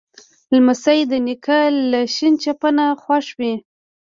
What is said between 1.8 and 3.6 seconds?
له شین چپنه خوښ وي.